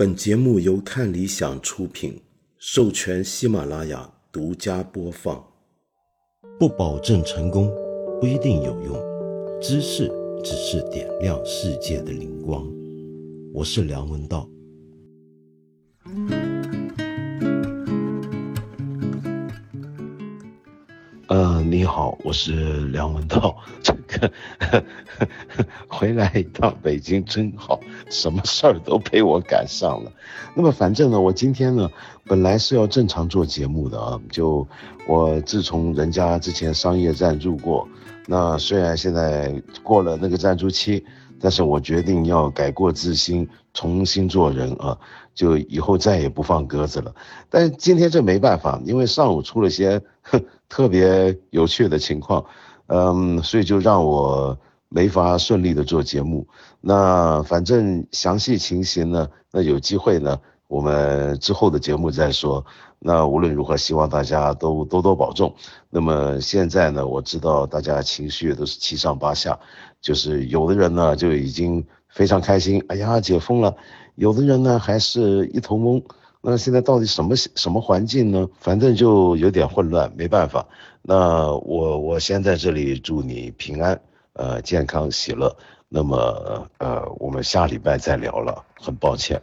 [0.00, 2.18] 本节目由看理想出品，
[2.56, 5.44] 授权喜马拉雅独家播放。
[6.58, 7.70] 不保证成功，
[8.18, 9.60] 不一定有用。
[9.60, 10.10] 知识
[10.42, 12.66] 只是点亮世界的灵光。
[13.52, 14.48] 我是梁文道。
[21.30, 23.56] 呃，你好，我是梁文道。
[23.84, 24.32] 这个
[25.86, 27.78] 回来一趟北京真好，
[28.10, 30.10] 什么事儿都被我赶上了。
[30.56, 31.88] 那么反正呢，我今天呢，
[32.24, 34.20] 本来是要正常做节目的啊。
[34.32, 34.66] 就
[35.06, 37.88] 我自从人家之前商业赞助过，
[38.26, 39.54] 那虽然现在
[39.84, 41.04] 过了那个赞助期，
[41.40, 44.96] 但是我决定要改过自新，重新做人啊。
[45.34, 47.14] 就以后再也不放鸽子了。
[47.48, 50.00] 但今天这没办法，因为上午出了些。
[50.68, 52.44] 特别有趣的情况，
[52.86, 54.56] 嗯，所以就让我
[54.88, 56.46] 没法顺利的做节目。
[56.80, 60.38] 那反正详细情形呢，那有机会呢，
[60.70, 62.64] 我们之后的节目再说。
[63.00, 65.52] 那无论如何，希望大家都多多保重。
[65.90, 69.58] 那么现在呢，我知道大家情绪都是七上八下，
[70.00, 73.74] 就是有的人呢就已经非常开心，哎呀解封了；
[74.14, 76.00] 有的人呢还是一头懵。
[76.40, 78.48] 那现在到底什么什么环境呢？
[78.60, 80.64] 反正就有点混乱，没办法。
[81.02, 84.00] 那我我先在这里祝你平安，
[84.34, 85.56] 呃，健康喜乐。
[85.88, 86.16] 那么
[86.78, 89.42] 呃，我们下礼拜再聊了，很抱歉。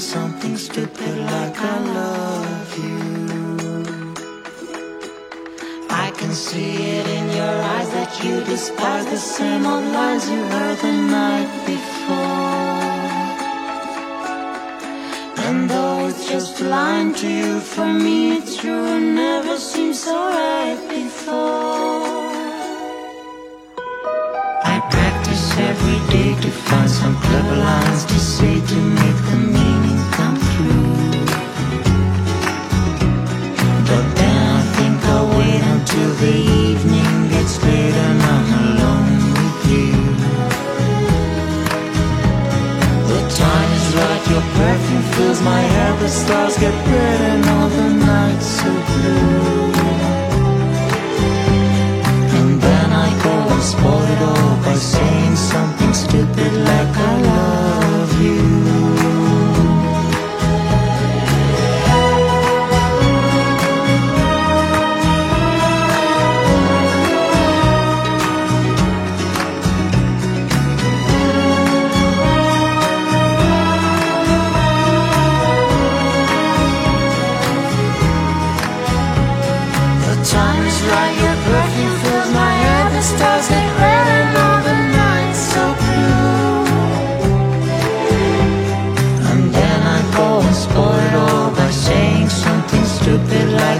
[0.00, 3.84] something stupid like I love you
[5.90, 10.42] I can see it in your eyes that you despise the same old lies you
[10.42, 13.00] heard the night before.
[15.46, 20.16] And though it's just line to you, for me it's true and never seemed so
[20.16, 22.00] right before.
[24.74, 29.69] I practice every day to find some clever lines to say to make the meaning
[45.42, 49.69] my hair, the stars get red and all the nights so blue.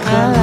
[0.00, 0.37] come.